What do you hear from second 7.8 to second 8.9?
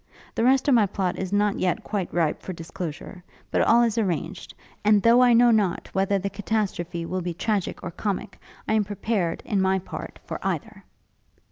or comic, I am